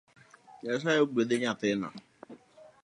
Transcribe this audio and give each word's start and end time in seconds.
Nyasaye 0.61 0.99
ogwedhi 1.05 1.35
nyathina 1.41 1.87